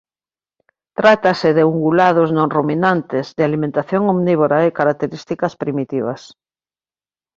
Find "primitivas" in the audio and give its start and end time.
5.61-6.21